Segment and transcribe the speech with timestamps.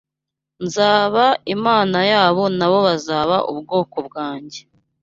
[0.65, 1.23] nzaba
[1.55, 4.59] Imana yabo na bo bazaba ubwoko bwanjye